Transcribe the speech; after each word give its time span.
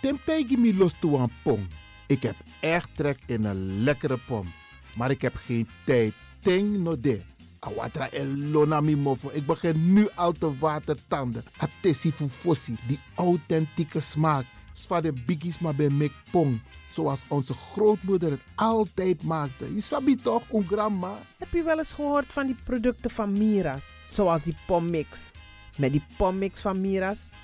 Temtijgi 0.00 0.56
mi 0.56 0.76
los 0.76 0.94
toe 1.00 1.18
aan 1.18 1.30
pom. 1.42 1.68
Ik 2.06 2.22
heb 2.22 2.36
echt 2.60 2.88
trek 2.94 3.18
in 3.26 3.44
een 3.44 3.82
lekkere 3.82 4.18
pom. 4.26 4.52
Maar 4.96 5.10
ik 5.10 5.22
heb 5.22 5.34
geen 5.34 5.68
tijd. 5.84 6.12
Ting 6.42 6.78
no 6.78 7.00
de. 7.00 7.20
Awatra 7.58 8.10
elona 8.10 8.80
mi 8.80 8.96
mofo. 8.96 9.30
Ik 9.32 9.46
begin 9.46 9.92
nu 9.92 10.08
al 10.14 10.32
te 10.32 10.58
watertanden. 10.58 11.44
Atesi 11.56 12.12
fufosi. 12.12 12.76
Die 12.86 12.98
authentieke 13.14 14.00
smaak. 14.00 14.44
Zwa 14.72 15.00
de 15.00 15.12
biggies 15.26 15.58
maar 15.58 15.74
bij 15.74 15.90
mek 15.90 16.12
pom. 16.30 16.60
Zoals 16.94 17.20
onze 17.28 17.54
grootmoeder 17.54 18.30
het 18.30 18.40
altijd 18.54 19.22
maakte. 19.22 19.74
Je 19.74 19.80
sabi 19.80 20.14
toch, 20.14 20.42
een 20.52 20.66
grandma? 20.66 21.14
Heb 21.38 21.52
je 21.52 21.62
wel 21.62 21.78
eens 21.78 21.92
gehoord 21.92 22.26
van 22.26 22.46
die 22.46 22.56
producten 22.64 23.10
van 23.10 23.32
Mira's? 23.32 23.84
Zoals 24.08 24.42
die 24.42 24.56
pommix. 24.66 25.30
Met 25.76 25.92
die 25.92 26.04
pommix 26.16 26.60
van 26.60 26.80
Mira's 26.80 27.18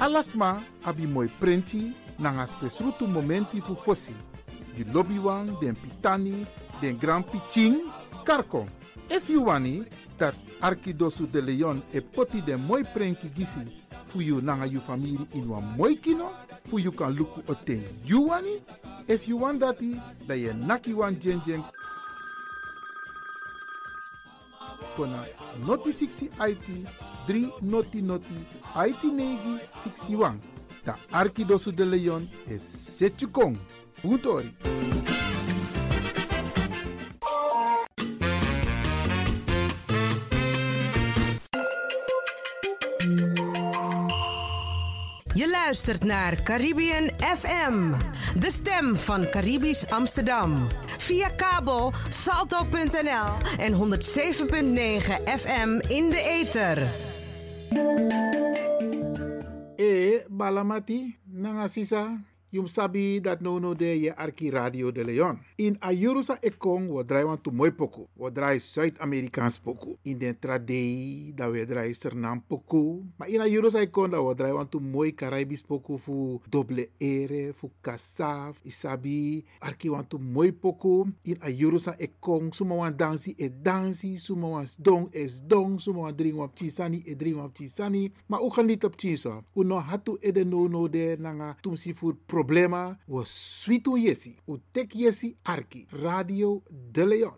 Alasma 0.00 0.62
abi 0.84 1.06
moi 1.06 1.28
prenti 1.28 1.92
nanga 2.18 2.46
spesrutu 2.46 3.06
momenti 3.06 3.60
fu 3.60 3.74
fosi. 3.74 4.14
Di 4.74 4.84
lobby 4.92 5.18
wan, 5.18 5.56
den 5.60 5.74
pitani, 5.74 6.46
den 6.80 6.96
grand 6.96 7.24
piching, 7.24 7.82
karko. 8.24 8.68
If 9.10 9.28
you 9.28 9.42
wani, 9.42 9.84
dat 10.16 10.34
Arkidosu 10.60 11.26
de 11.26 11.40
Leon 11.40 11.82
e 11.92 12.00
poti 12.00 12.40
den 12.40 12.60
moi 12.60 12.84
prenki 12.84 13.28
gisi 13.34 13.60
fu 14.06 14.20
you 14.20 14.40
nanga 14.40 14.66
you 14.66 14.80
family 14.80 15.18
in 15.34 15.48
wan 15.48 15.64
moi 15.76 15.96
kino, 15.96 16.30
fu 16.64 16.78
you 16.78 16.92
kan 16.92 17.12
luku 17.12 17.42
o 17.48 17.54
ten 17.54 17.82
you 18.04 18.28
wani. 18.28 18.60
If 19.08 19.26
you 19.26 19.36
want 19.38 19.60
dati, 19.60 20.00
da 20.26 20.34
ye 20.34 20.52
naki 20.52 20.94
wan 20.94 21.18
jen 21.18 21.42
jen 21.44 21.64
kona 24.96 25.24
noti 25.66 25.90
60 25.90 26.30
IT 26.40 26.68
3 27.26 27.62
noti 27.62 28.02
noti 28.02 28.34
IT 28.76 29.02
negi 29.02 29.58
61. 29.74 30.40
Da 30.84 30.96
Arkidosu 31.10 31.74
de 31.74 31.84
Leon 31.86 32.28
is 32.46 32.96
Setchukong. 32.96 33.58
Puntori. 34.00 34.54
Je 45.34 45.50
luistert 45.50 46.04
naar 46.04 46.42
Caribbean 46.42 47.10
FM, 47.18 47.92
de 48.38 48.50
stem 48.50 48.96
van 48.96 49.30
Caribisch 49.30 49.90
Amsterdam. 49.90 50.66
Via 50.98 51.28
kabel 51.28 51.92
salto.nl 52.08 53.58
en 53.58 53.72
107.9 53.72 53.78
FM 55.24 55.80
in 55.88 56.10
de 56.10 56.22
ether. 56.40 57.07
balamati 60.38 60.98
nangasisa 61.42 62.02
Yum 62.48 62.64
sabi 62.64 63.20
dat 63.20 63.44
no 63.44 63.58
no 63.60 63.74
de 63.76 64.00
je 64.00 64.16
Arki 64.16 64.48
Radio 64.50 64.88
de 64.92 65.04
Leon. 65.04 65.38
In 65.56 65.76
Ayurusa 65.84 66.38
Ekong 66.40 66.88
wo 66.88 67.04
draai 67.04 67.24
want 67.24 67.44
mooi 67.52 67.68
poku. 67.72 68.06
Wo 68.16 68.30
draai 68.32 68.56
Zuid-Amerikaans 68.56 69.58
poku. 69.60 69.98
In 70.02 70.18
den 70.18 70.38
trade 70.38 71.34
da 71.36 71.50
we 71.50 71.66
draai 71.66 71.92
Sernam 71.92 72.40
poku. 72.40 73.04
Maar 73.16 73.28
in 73.28 73.40
Ayurusa 73.40 73.80
Ekong 73.84 74.10
da 74.10 74.22
wo 74.22 74.32
draai 74.34 74.52
want 74.56 74.70
to 74.72 74.80
mooi 74.80 75.12
Caribisch 75.12 75.60
poku 75.66 75.98
fu 75.98 76.40
double 76.48 76.88
ere, 76.98 77.52
fu 77.52 77.68
kasaf, 77.82 78.64
isabi. 78.64 79.44
Arki 79.60 79.90
want 79.90 80.08
to 80.08 80.18
mooi 80.18 80.52
poku. 80.52 81.04
In 81.24 81.36
Ayurusa 81.44 82.00
Ekong 82.00 82.54
suma 82.54 82.74
wan 82.74 82.96
dansi 82.96 83.34
e 83.36 83.50
dansi, 83.50 84.16
suma 84.16 84.48
wan 84.48 84.64
dong 84.78 85.10
es 85.12 85.42
dong, 85.44 85.76
suma 85.80 86.08
wan 86.08 86.16
drink 86.16 86.38
wap 86.38 86.56
chisani 86.56 87.04
e 87.04 87.14
drink 87.14 87.52
chisani. 87.52 88.08
Maar 88.26 88.40
u 88.40 88.48
gaan 88.50 88.66
niet 88.66 88.84
op 88.84 88.96
chinsa. 88.96 89.44
U 89.52 89.64
no 89.64 89.76
hatu 89.76 90.16
e 90.20 90.32
de 90.32 90.44
no 90.44 90.66
no 90.66 90.88
de 90.88 91.16
nanga 91.20 91.56
tumsi 91.60 91.92
food 91.92 92.16
problema 92.38 92.96
wo 93.08 93.24
switu 93.24 93.96
yesi. 93.98 94.36
U 94.46 94.58
tek 94.72 94.94
yesi 94.94 95.36
arki. 95.44 95.86
Radio 95.90 96.62
De 96.70 97.04
Leon. 97.06 97.34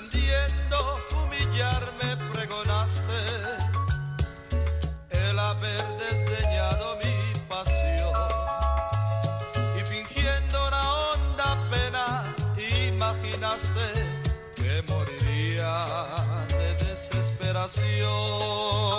Pretendiendo 0.00 0.98
humillarme 1.12 2.16
pregonaste. 2.32 3.20
El 5.10 5.38
haber 5.38 5.84
desdeñado 5.98 6.96
mi 7.04 7.38
pasión. 7.48 8.14
Y 9.78 9.82
fingiendo 9.84 10.68
una 10.68 10.94
honda 10.94 11.58
pena 11.70 12.34
imaginaste 12.88 13.86
que 14.56 14.82
moriría 14.88 15.84
de 16.48 16.74
desesperación 16.86 18.89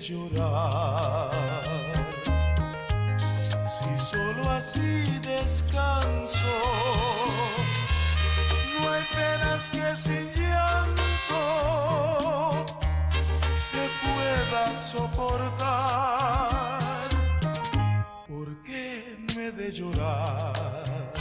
llorar. 0.00 1.30
Si 3.66 3.98
solo 3.98 4.50
así 4.50 5.18
descanso, 5.20 6.56
no 8.80 8.90
hay 8.90 9.04
penas 9.14 9.68
que 9.68 9.96
sin 9.96 10.30
llanto 10.34 11.42
se 13.56 13.88
pueda 14.02 14.74
soportar. 14.74 15.60
¿Por 18.26 18.48
qué 18.62 19.16
me 19.36 19.52
de 19.52 19.70
llorar? 19.70 21.12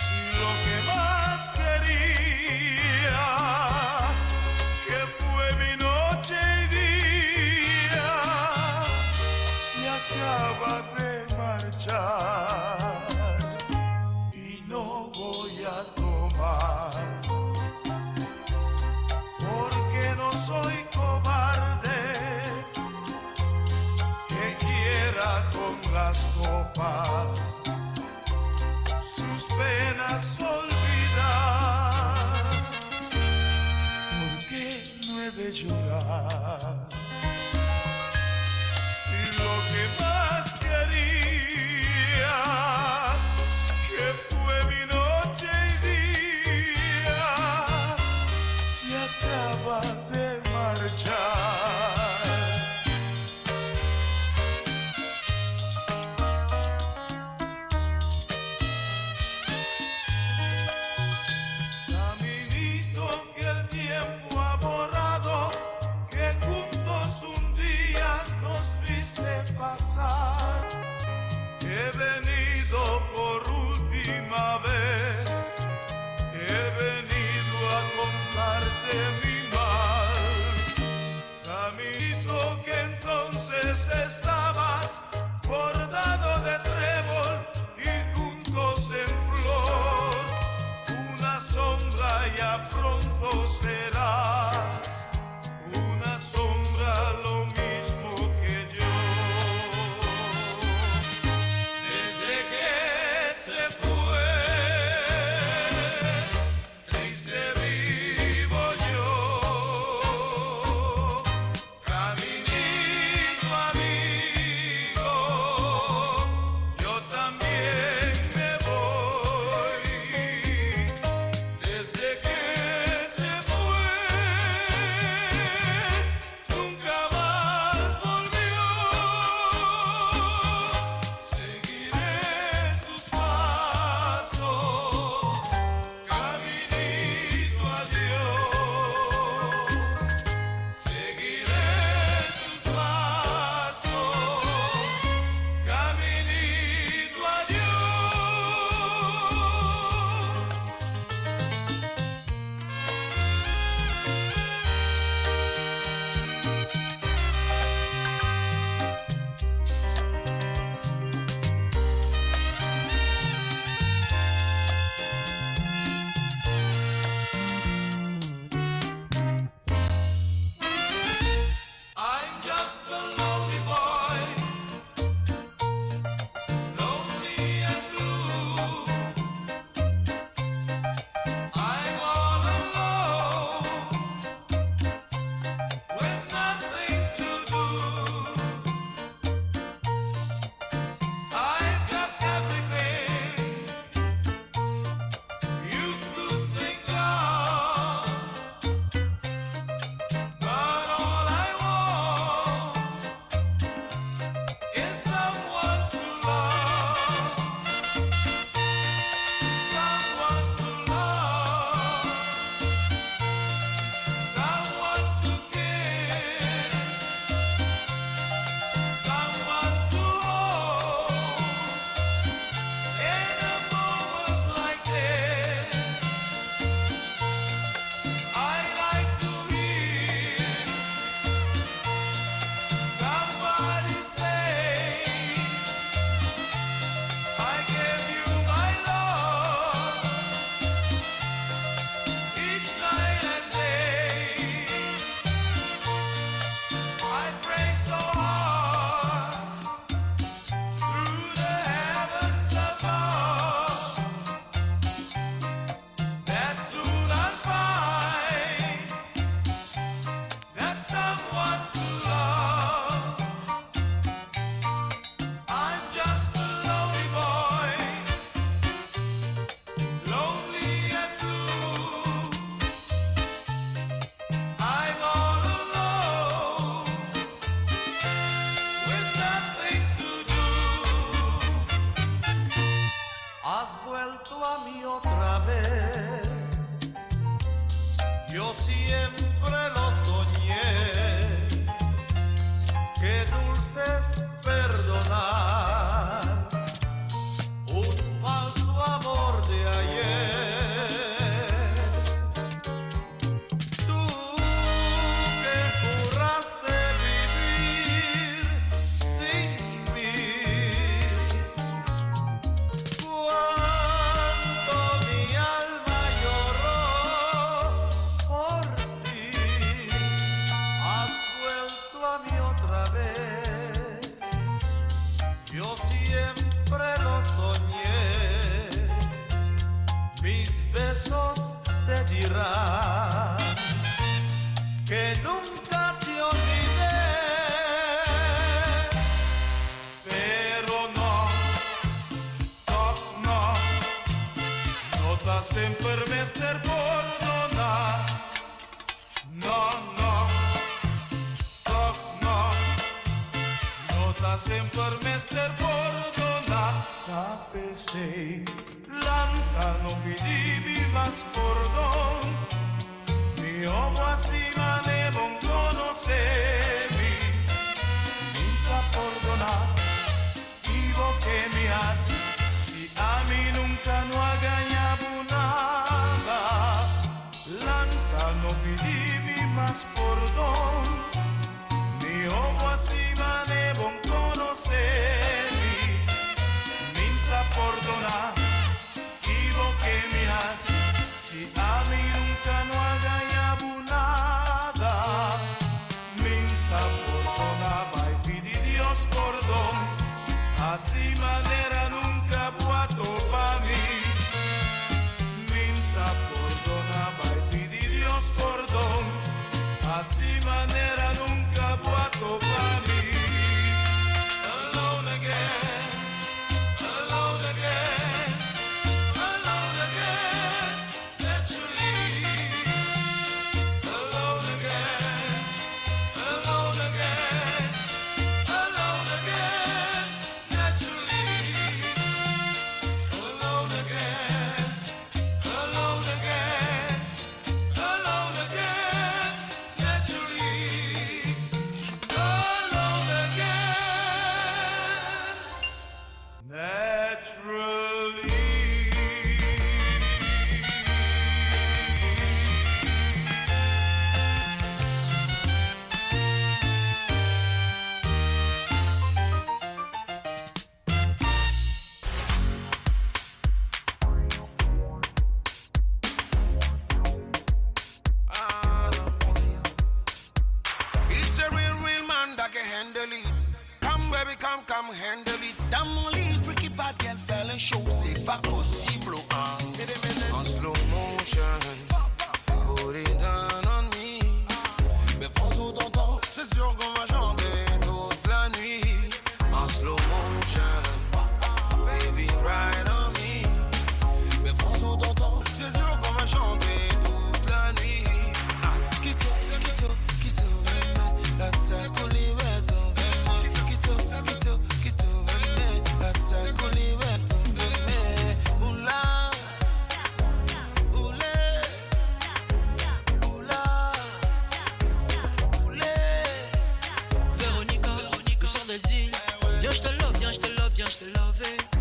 Si 0.00 0.18
lo 0.40 0.50
que 0.64 0.76
más 0.92 1.48
quería 1.50 3.43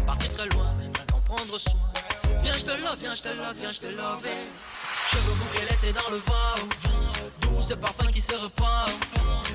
parti 0.06 0.30
très 0.30 0.48
loin, 0.50 0.74
maintenant 0.80 1.22
prendre 1.26 1.58
soin. 1.58 1.82
Viens, 2.42 2.58
je 2.58 2.64
te 2.64 2.72
love, 2.72 2.98
viens, 3.00 3.16
je 3.16 3.22
te 3.22 3.30
love, 3.30 3.56
viens, 3.60 3.72
je 3.72 3.80
te 3.80 3.88
love. 3.88 4.26
veux 5.16 5.36
mourir 5.36 5.62
laissés 5.70 5.94
dans 5.94 6.10
le 6.12 6.18
vent. 6.18 6.68
Doux 7.42 7.62
ce 7.62 7.74
parfum 7.74 8.12
qui 8.12 8.22
se 8.22 8.36
repart. 8.36 8.92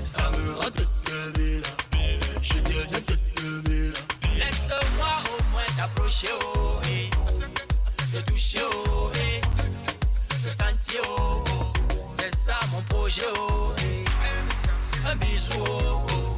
Ça 0.05 0.31
me 0.31 0.55
rend 0.55 0.71
toute 0.71 0.89
Je 2.41 2.55
deviens 2.61 3.01
toute 3.07 3.19
Laisse-moi 4.37 5.09
au 5.33 5.51
moins 5.51 5.63
t'approcher, 5.77 6.29
oh, 6.57 6.81
et 6.85 7.11
te 8.13 8.31
toucher, 8.31 8.61
oh, 8.91 9.11
et 9.15 9.41
te 9.41 10.55
sentir, 10.55 11.01
oh, 11.19 11.45
oh, 11.49 11.73
C'est 12.09 12.35
ça 12.35 12.59
mon 12.73 12.81
projet, 12.83 13.23
oh, 13.37 13.73
et 13.79 14.05
un 15.09 15.17
bisou, 15.17 15.55
oh. 15.59 16.07
oh. 16.13 16.38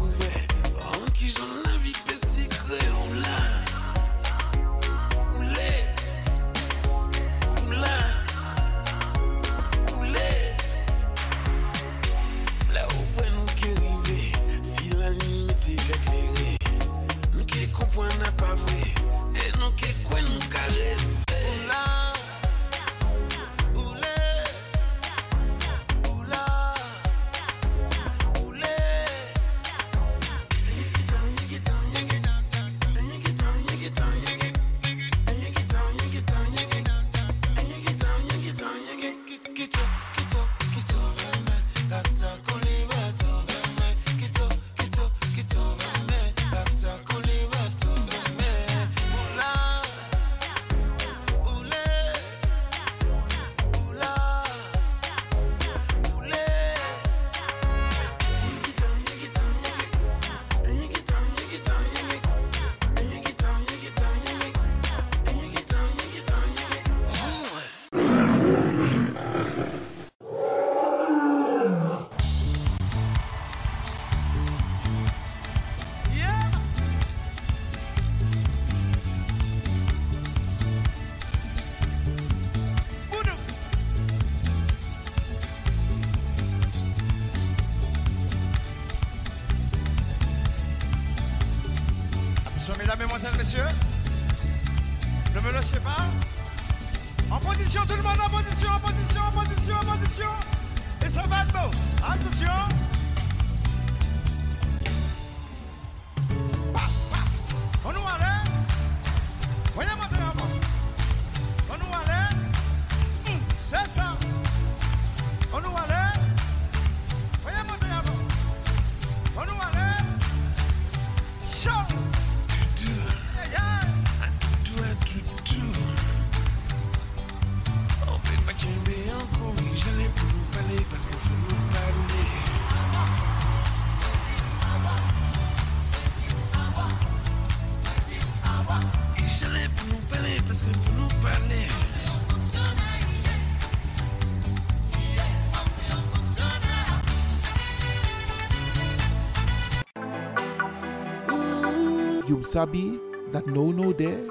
You 152.31 152.41
sabi 152.43 152.97
that 153.33 153.45
no 153.45 153.73
no 153.75 153.91
there, 153.91 154.23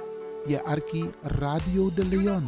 je 0.48 0.56
arki 0.64 1.04
Radio 1.36 1.90
de 1.90 2.02
Leon. 2.04 2.46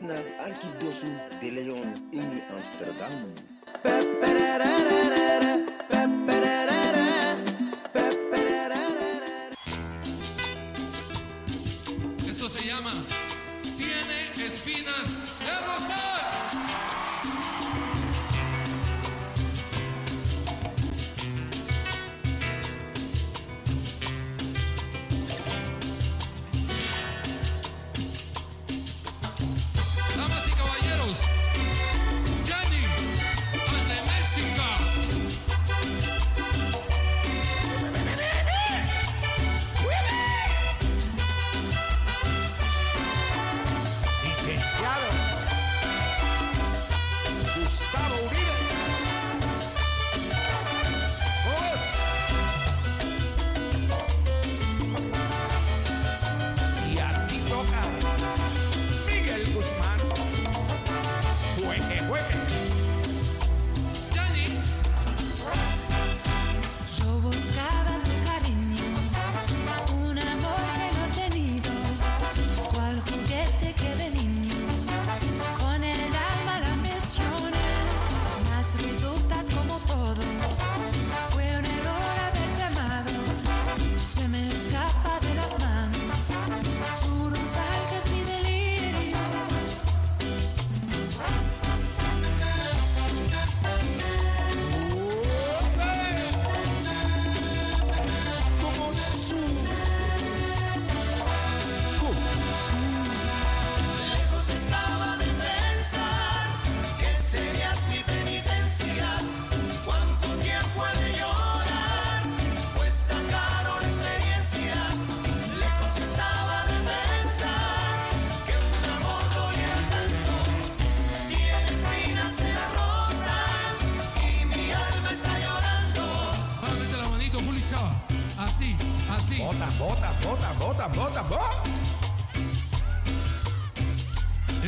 Is 0.00 0.06
naar 0.06 0.24
de 1.40 1.52
Leon 1.52 1.92
in 2.10 2.42
Amsterdam. 2.56 3.32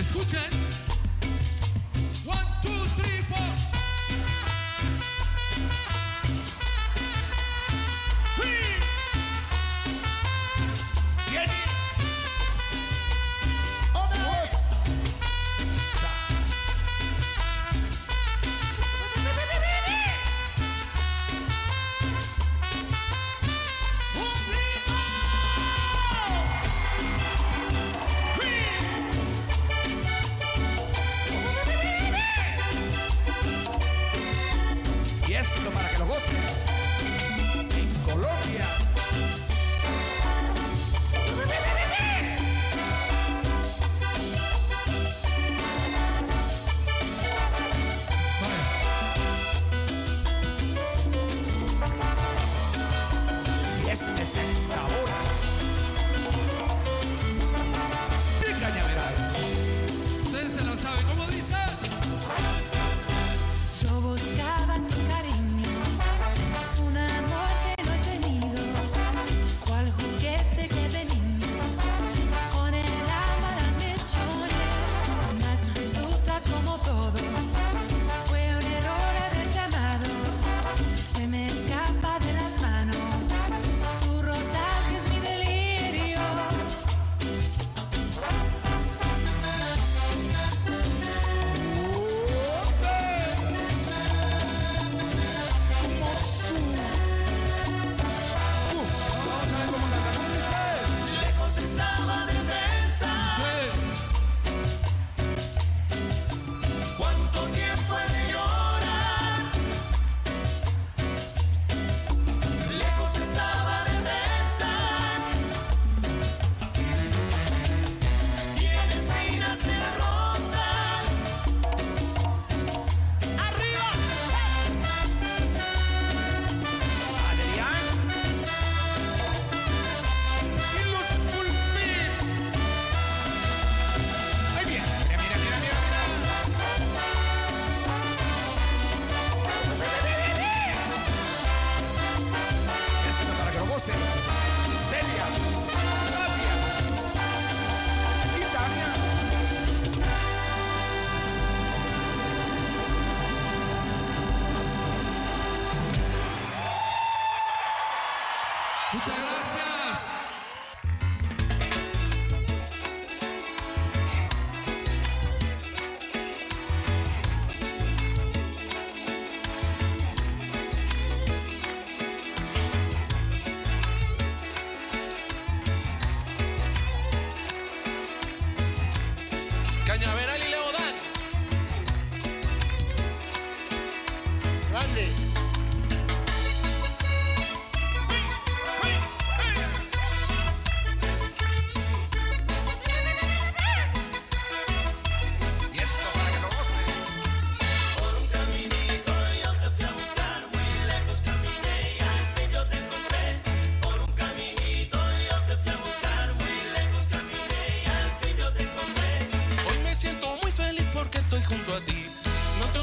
Escuchen. 0.01 0.69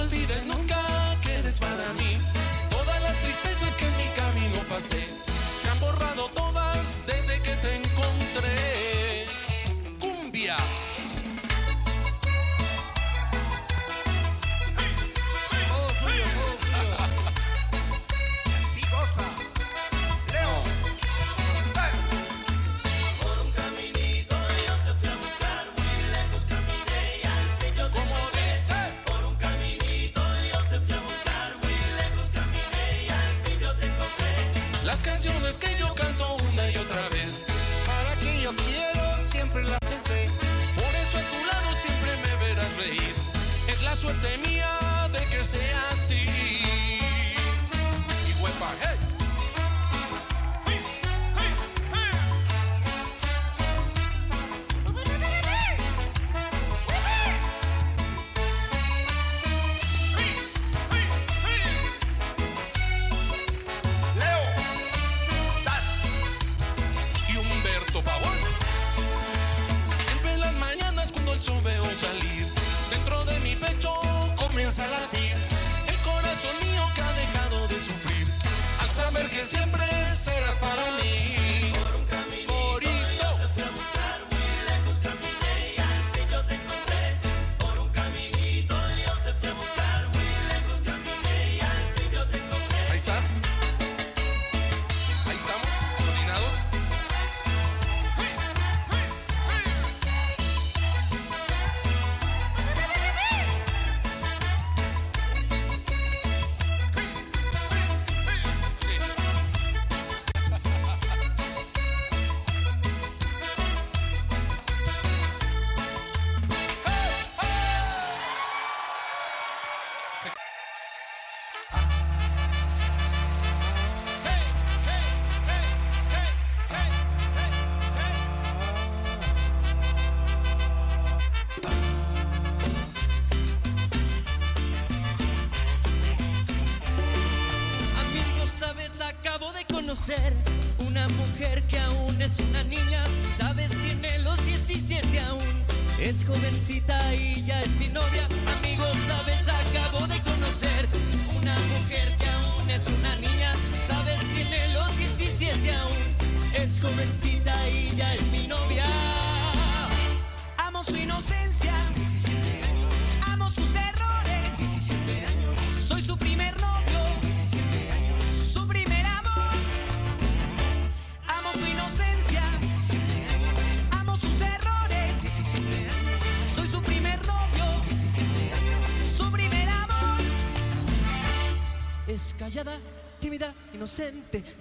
olvides 0.01 0.45
nunca 0.45 0.77
que 1.21 1.33
eres 1.39 1.59
para 1.59 1.93
mí. 1.93 2.21
Todas 2.69 3.01
las 3.01 3.15
tristezas 3.21 3.75
que 3.75 3.85
en 3.85 3.97
mi 3.97 4.07
camino 4.15 4.57
pasé 4.69 5.03
se 5.61 5.69
han 5.69 5.79
borrado 5.79 6.29
todas. 6.33 6.46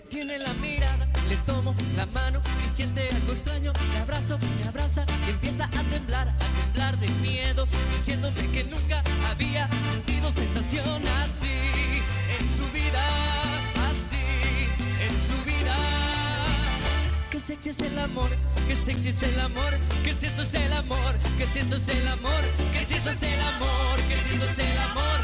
tiene 0.08 0.38
la 0.38 0.52
mirada. 0.54 1.08
Le 1.28 1.36
tomo 1.38 1.74
la 1.96 2.06
mano 2.06 2.40
y 2.64 2.74
siente 2.74 3.08
algo 3.08 3.32
extraño. 3.32 3.72
Me 3.92 3.98
abrazo, 3.98 4.38
me 4.58 4.68
abraza 4.68 5.04
y 5.26 5.30
empieza 5.30 5.64
a 5.64 5.82
temblar, 5.90 6.28
a 6.28 6.62
temblar 6.62 6.96
de 6.98 7.08
miedo, 7.26 7.66
diciéndome 7.96 8.50
que 8.52 8.64
nunca 8.64 9.02
había 9.30 9.68
sentido 9.92 10.30
sensación 10.30 11.02
así 11.08 12.02
en 12.38 12.56
su 12.56 12.70
vida, 12.72 13.02
así 13.88 14.68
en 15.00 15.18
su 15.18 15.44
vida. 15.44 15.74
Que 17.30 17.40
sexy 17.40 17.70
es 17.70 17.80
el 17.80 17.98
amor, 17.98 18.30
que 18.68 18.76
sexy 18.76 19.08
es 19.08 19.22
el 19.24 19.40
amor, 19.40 19.76
que 20.04 20.14
si 20.14 20.26
eso 20.26 20.42
es 20.42 20.54
el 20.54 20.72
amor, 20.72 21.16
que 21.36 21.46
si 21.46 21.58
eso 21.58 21.74
es 21.74 21.88
el 21.88 22.06
amor, 22.06 22.44
que 22.72 22.86
si 22.86 22.94
eso 22.94 23.10
es 23.10 23.22
el 23.24 23.40
amor, 23.40 23.96
que 24.08 24.16
si 24.16 24.36
eso 24.36 24.44
es 24.44 24.58
el 24.60 24.78
amor. 24.78 25.15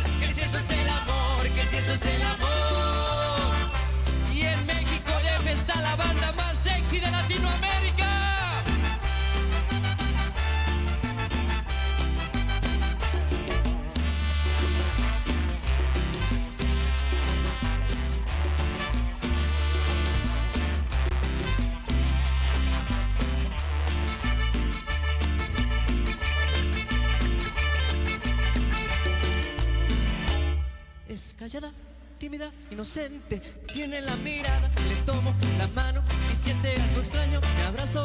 tiene 33.73 34.03
la 34.03 34.17
mirada, 34.17 34.71
le 34.87 34.95
tomo 35.07 35.35
la 35.57 35.67
mano 35.69 36.03
y 36.31 36.35
siente 36.35 36.75
algo 36.75 37.01
extraño, 37.01 37.41
me 37.41 37.63
abrazo 37.63 38.05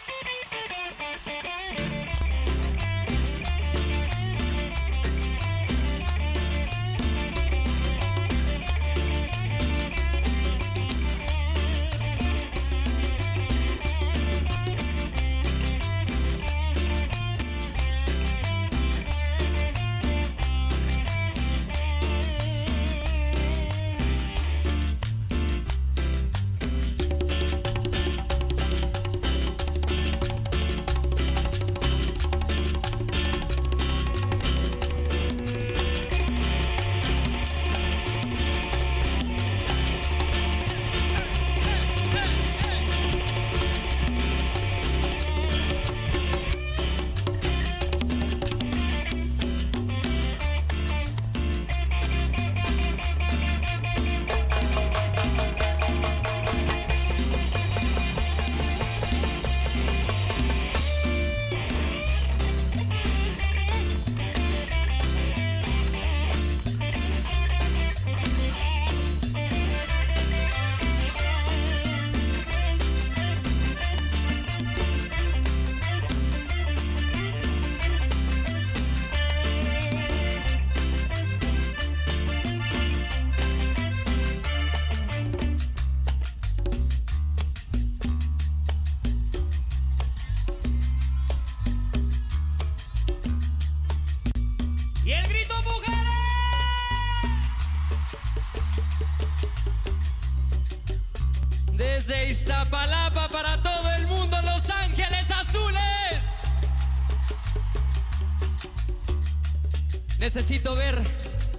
Necesito 110.21 110.75
ver 110.75 111.01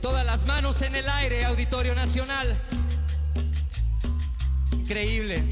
todas 0.01 0.25
las 0.25 0.47
manos 0.47 0.83
en 0.83 0.95
el 0.95 1.09
aire, 1.09 1.45
Auditorio 1.45 1.97
Nacional. 1.97 2.47
Increíble. 4.71 5.43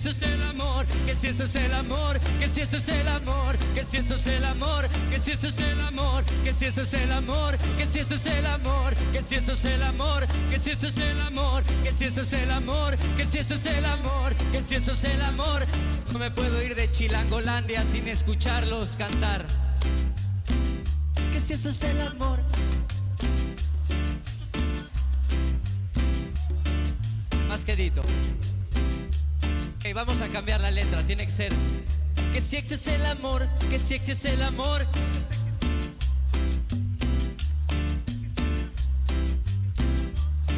Eso 0.00 0.08
es 0.08 0.22
el 0.22 0.42
amor, 0.42 0.86
que 1.04 1.14
si 1.14 1.26
eso 1.26 1.44
es 1.44 1.54
el 1.56 1.74
amor, 1.74 2.18
que 2.38 2.48
si 2.48 2.62
eso 2.62 2.78
es 2.78 2.88
el 2.88 3.06
amor, 3.06 3.58
que 3.74 3.84
si 3.84 3.98
eso 3.98 4.14
es 4.14 4.26
el 4.26 4.44
amor, 4.44 4.88
que 5.10 5.18
si 5.18 5.32
eso 5.32 5.46
es 5.46 5.58
el 5.58 5.80
amor, 5.80 6.24
que 6.42 6.52
si 6.54 6.64
eso 6.64 6.82
es 6.82 6.94
el 6.94 7.12
amor, 7.12 7.56
que 7.76 7.86
si 7.86 7.98
eso 7.98 8.14
es 8.14 8.26
el 8.26 8.46
amor, 8.46 8.96
que 9.12 9.22
si 9.22 9.34
eso 9.34 9.52
es 9.52 9.64
el 9.66 9.82
amor, 9.82 10.26
que 10.48 10.58
si 10.58 10.70
eso 10.70 10.82
es 10.82 11.02
el 11.02 11.20
amor, 11.20 11.62
que 11.82 11.92
si 11.92 12.04
eso 12.04 12.22
es 12.22 12.32
el 12.32 12.50
amor, 12.50 12.96
que 13.16 13.26
si 13.26 13.38
eso 13.38 13.54
es 13.54 13.66
el 13.66 13.84
amor, 13.84 14.34
que 14.52 14.62
si 14.62 14.74
eso 14.74 14.92
es 14.92 15.04
el 15.04 15.22
amor. 15.22 15.66
No 16.12 16.18
me 16.18 16.30
puedo 16.30 16.62
ir 16.62 16.74
de 16.74 16.90
Chilangolandia 16.90 17.84
sin 17.84 18.08
escucharlos 18.08 18.96
cantar. 18.96 19.44
Que 21.30 21.40
si 21.40 21.52
eso 21.52 21.68
es 21.68 21.82
el 21.82 22.00
amor. 22.00 22.40
Más 27.48 27.64
quedito. 27.66 28.02
Vamos 29.92 30.22
a 30.22 30.28
cambiar 30.28 30.60
la 30.60 30.70
letra, 30.70 31.02
tiene 31.02 31.26
que 31.26 31.32
ser 31.32 31.52
que 32.32 32.40
si 32.40 32.56
ese 32.58 32.76
es 32.76 32.86
el 32.86 33.04
amor, 33.06 33.48
que 33.68 33.78
si 33.78 33.94
ese 33.94 34.12
es 34.12 34.24
el 34.24 34.42
amor. 34.42 34.86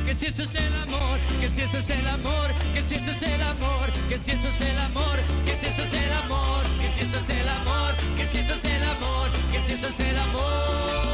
Que 0.05 0.15
si 0.15 0.27
eso 0.27 0.43
es 0.43 0.55
el 0.55 0.75
amor, 0.77 1.19
que 1.41 1.49
si 1.49 1.63
eso 1.63 1.79
es 1.79 1.91
el 1.91 2.07
amor, 2.07 2.55
que 2.75 2.83
si 2.83 2.95
eso 2.97 3.11
es 3.11 3.23
el 3.23 3.43
amor, 3.43 3.91
que 4.09 4.19
si 4.19 4.31
eso 4.33 4.49
es 4.49 4.61
el 4.61 4.79
amor, 4.79 5.19
que 5.47 5.57
si 5.57 5.67
eso 5.67 5.83
es 5.83 5.95
el 5.95 6.13
amor, 6.13 6.63
que 6.79 6.93
si 6.93 7.03
eso 7.03 7.19
es 7.19 7.31
el 7.31 7.49
amor, 7.49 7.95
que 8.17 8.27
si 8.27 8.39
eso 8.39 8.55
es 8.55 8.65
el 8.65 8.83
amor, 8.83 9.31
que 9.51 9.61
si 9.61 9.73
eso 9.73 9.89
es 9.89 10.01
el 10.01 10.19
amor. 10.19 11.12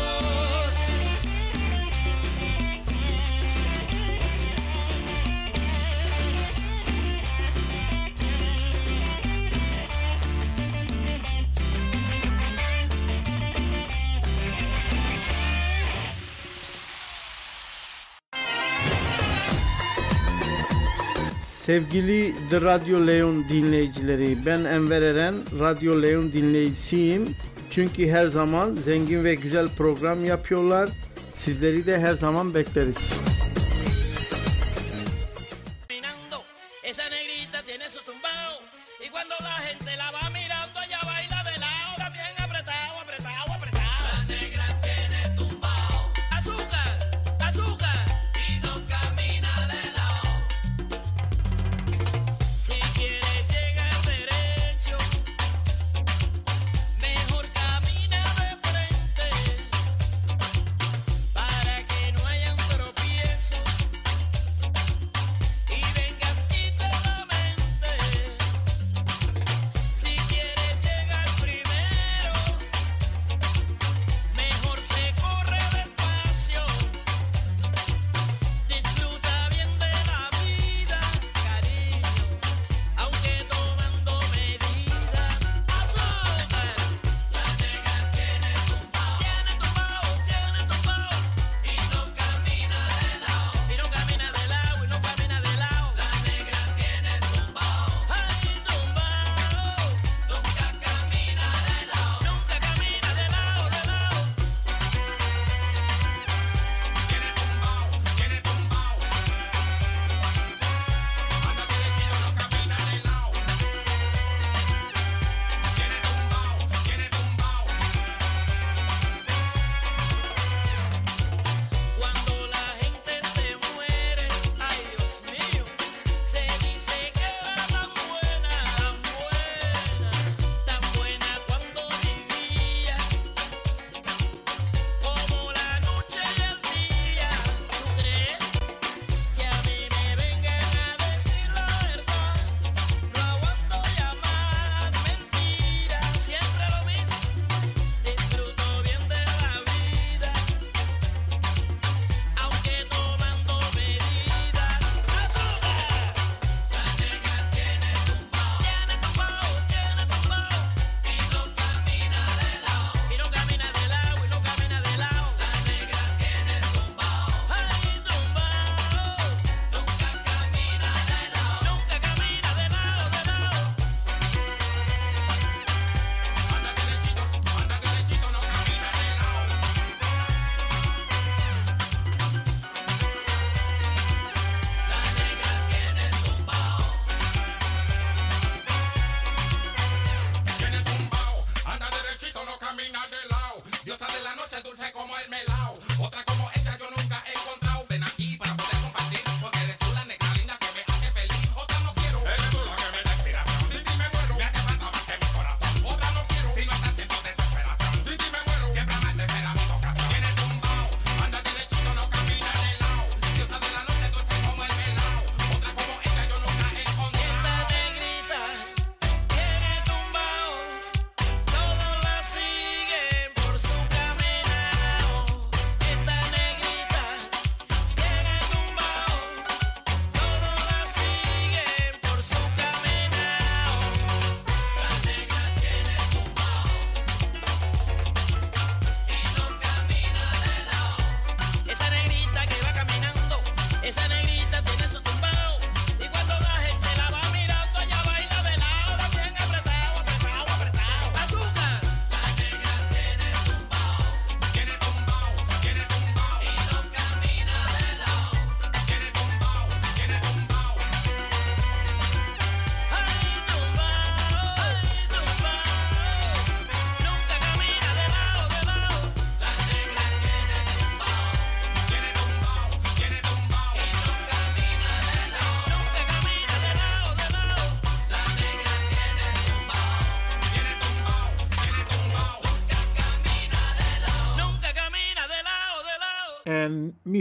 Sevgili 21.68 22.34
The 22.50 22.60
Radyo 22.60 23.06
Leon 23.06 23.44
dinleyicileri, 23.48 24.36
ben 24.46 24.64
Enver 24.64 25.02
Eren, 25.02 25.34
Radyo 25.60 26.02
Leon 26.02 26.32
dinleyicisiyim. 26.32 27.28
Çünkü 27.70 28.08
her 28.08 28.26
zaman 28.26 28.74
zengin 28.74 29.24
ve 29.24 29.34
güzel 29.34 29.68
program 29.78 30.24
yapıyorlar. 30.24 30.88
Sizleri 31.34 31.86
de 31.86 31.98
her 31.98 32.14
zaman 32.14 32.54
bekleriz. 32.54 33.12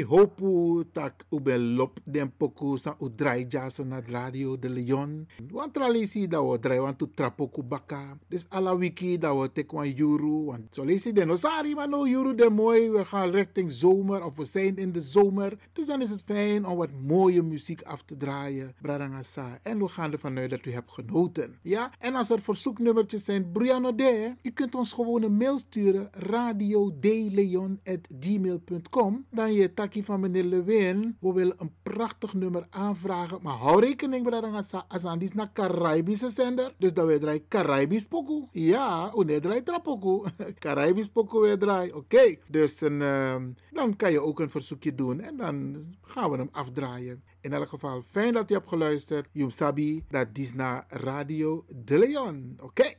hopu 0.08 0.84
tak 0.94 1.26
ube 1.32 1.58
lop 1.58 2.00
den 2.06 2.32
poku 2.32 2.78
sa 2.78 2.96
u 3.02 3.10
drai 3.10 3.48
jasa 3.50 3.84
na 3.84 4.00
radio 4.00 4.58
de 4.58 4.70
Leon. 4.70 5.28
Wan 5.52 5.72
tralisi 5.72 6.28
da 6.28 6.42
wo 6.42 6.58
drai 6.58 6.80
wan 6.80 6.96
tu 6.96 7.08
trapoku 7.14 7.64
baka. 7.64 8.18
Dus 8.30 8.46
ala 8.50 8.76
wiki 8.76 9.18
da 9.18 9.34
wo 9.34 9.48
tek. 9.48 9.72
Want 9.72 10.76
zo 10.76 10.86
den 11.14 11.30
osari 11.30 11.76
maar 11.76 11.90
no 11.90 12.34
de 12.34 12.50
mooi. 12.50 12.90
We 12.90 13.06
gaan 13.06 13.30
richting 13.30 13.72
zomer 13.72 14.24
of 14.24 14.36
we 14.36 14.46
zijn 14.46 14.78
in 14.78 14.92
de 14.92 15.02
zomer. 15.02 15.58
Dus 15.74 15.86
dan 15.86 16.02
is 16.02 16.10
het 16.10 16.24
fijn 16.24 16.66
om 16.66 16.78
wat 16.78 16.90
mooie 17.02 17.44
muziek 17.44 17.82
af 17.82 18.04
te 18.04 18.18
draaien. 18.18 18.74
Bradangasa. 18.82 19.60
En 19.64 19.80
we 19.80 19.88
gaan 19.88 20.12
ervan 20.12 20.38
uit 20.38 20.50
dat 20.50 20.66
u 20.66 20.72
hebt 20.72 20.92
genoten. 20.92 21.56
Ja, 21.62 21.92
en 22.00 22.16
als 22.16 22.30
er 22.30 22.42
verzoeknummertjes 22.42 23.26
zijn, 23.26 23.52
Briano 23.52 23.96
de, 23.96 24.36
u 24.42 24.50
kunt 24.50 24.76
ons 24.76 24.94
gewoon 24.94 25.24
een 25.24 25.38
mail 25.38 25.58
sturen. 25.58 26.10
Radio 26.12 26.92
de 27.00 27.30
Leon 27.32 27.80
at 27.84 28.08
gmail.com. 28.20 29.26
Dan 29.32 29.54
je 29.54 29.74
van 30.04 30.20
meneer 30.20 30.44
Lewin. 30.44 31.18
We 31.20 31.34
willen 31.34 31.56
een 31.58 31.74
prachtig 31.84 32.34
nummer 32.34 32.66
aanvragen. 32.70 33.40
Maar 33.42 33.54
hou 33.54 33.82
rekening 33.82 34.24
met 34.24 34.42
dat 34.42 34.86
Azan 34.88 35.22
is 35.22 35.32
naar 35.32 35.52
Caribische 35.54 36.30
zender. 36.30 36.74
Dus 36.78 36.94
dat 36.94 37.08
we 37.08 37.20
draaien 37.20 37.48
Caribisch 37.48 38.06
pokoe. 38.06 38.48
Ja, 38.52 39.12
wanneer 39.16 39.42
draai 39.42 39.64
trapokoe. 39.64 40.26
Caribisch 40.60 41.08
pokoe 41.08 41.42
weer 41.42 41.60
draaien. 41.60 41.96
Oké, 41.96 42.36
dus 42.48 42.82
een, 42.82 43.02
ehm, 43.02 43.50
dan 43.72 43.96
kan 43.96 44.12
je 44.12 44.22
ook 44.22 44.40
een 44.40 44.50
verzoekje 44.50 44.96
doen. 44.96 45.22
En 45.22 45.38
dan 45.38 45.86
gaan 46.02 46.32
we 46.32 46.38
hem 46.38 46.50
afdraaien. 46.52 47.24
In 47.42 47.54
elk 47.54 47.68
geval, 47.68 48.02
fijn 48.12 48.34
dat 48.34 48.50
je 48.50 48.56
hebt 48.56 48.70
geluisterd. 48.70 49.30
Yum 49.32 49.50
Sabi, 49.50 50.04
dat 50.10 50.28
is 50.34 50.54
naar 50.54 50.86
Radio 50.88 51.66
De 51.86 51.98
Leon. 51.98 52.58
Oké. 52.62 52.94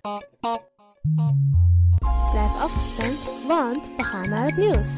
Blijf 2.30 2.55
afgestemd, 2.55 3.46
want 3.46 3.90
we 3.96 4.03
gaan 4.03 4.28
naar 4.28 4.44
het 4.44 4.57
nieuws. 4.57 4.96